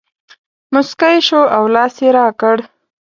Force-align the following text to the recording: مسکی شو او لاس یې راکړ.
مسکی 0.73 1.17
شو 1.27 1.41
او 1.55 1.63
لاس 1.75 1.93
یې 2.03 2.09
راکړ. 2.17 2.57